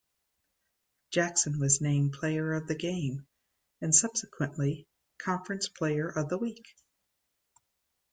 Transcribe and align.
Jackson 1.11 1.59
was 1.59 1.79
named 1.79 2.13
player 2.13 2.53
of 2.53 2.65
the 2.65 2.73
game 2.73 3.27
and 3.81 3.93
subsequently 3.93 4.87
conference 5.19 5.67
player 5.69 6.09
of 6.09 6.27
the 6.27 6.39
week. 6.39 6.73